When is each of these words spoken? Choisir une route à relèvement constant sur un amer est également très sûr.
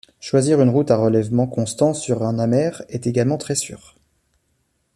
Choisir 0.19 0.59
une 0.59 0.71
route 0.71 0.89
à 0.89 0.97
relèvement 0.97 1.45
constant 1.45 1.93
sur 1.93 2.23
un 2.23 2.39
amer 2.39 2.81
est 2.89 3.05
également 3.05 3.37
très 3.37 3.53
sûr. 3.53 3.93